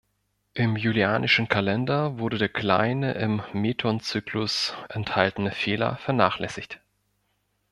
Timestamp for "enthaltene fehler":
4.89-5.97